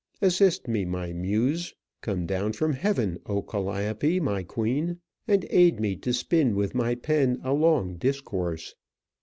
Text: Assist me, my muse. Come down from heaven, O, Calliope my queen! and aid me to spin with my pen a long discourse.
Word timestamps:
Assist 0.19 0.67
me, 0.67 0.83
my 0.83 1.13
muse. 1.13 1.75
Come 2.01 2.25
down 2.25 2.53
from 2.53 2.73
heaven, 2.73 3.19
O, 3.27 3.43
Calliope 3.43 4.19
my 4.19 4.41
queen! 4.41 4.97
and 5.27 5.45
aid 5.51 5.79
me 5.79 5.95
to 5.97 6.11
spin 6.11 6.55
with 6.55 6.73
my 6.73 6.95
pen 6.95 7.39
a 7.43 7.53
long 7.53 7.97
discourse. 7.97 8.73